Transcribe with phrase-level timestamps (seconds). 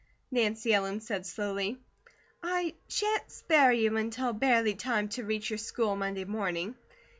[0.31, 1.77] Nancy Ellen said slowly:
[2.41, 6.73] "I shan't spare you until barely time to reach your school Monday morning.